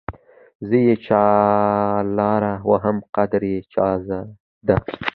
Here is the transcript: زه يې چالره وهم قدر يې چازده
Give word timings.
زه 0.67 0.77
يې 0.85 0.95
چالره 1.07 2.53
وهم 2.69 2.97
قدر 3.15 3.41
يې 3.51 3.59
چازده 3.73 4.75